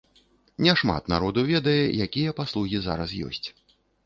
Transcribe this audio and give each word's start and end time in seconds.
Не 0.67 0.73
шмат 0.79 1.11
народу 1.13 1.43
ведае, 1.51 1.83
якія 2.07 2.35
паслугі 2.41 2.83
зараз 2.89 3.15
ёсць. 3.31 3.45